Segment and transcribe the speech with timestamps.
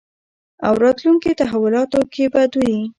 [0.65, 2.77] او راتلونکې تحولاتو کې به دوی